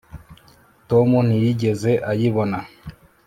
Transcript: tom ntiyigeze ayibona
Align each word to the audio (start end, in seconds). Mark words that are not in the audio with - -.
tom 0.89 1.09
ntiyigeze 1.27 1.91
ayibona 2.11 2.59